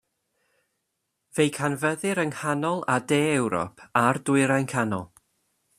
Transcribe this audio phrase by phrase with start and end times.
[1.35, 5.07] Fe'i canfyddir yng nghanol a de Ewrop a'r Dwyrain canol.